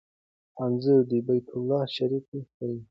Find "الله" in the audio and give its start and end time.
1.55-1.81